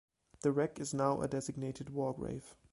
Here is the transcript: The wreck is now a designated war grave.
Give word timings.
The 0.41 0.51
wreck 0.51 0.79
is 0.79 0.95
now 0.95 1.21
a 1.21 1.27
designated 1.27 1.91
war 1.91 2.11
grave. 2.11 2.55